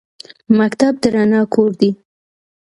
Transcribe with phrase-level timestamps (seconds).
[0.57, 1.91] مکتب د رڼا کور دی